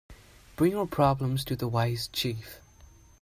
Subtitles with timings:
[0.55, 2.59] Bring your problems to the wise chief.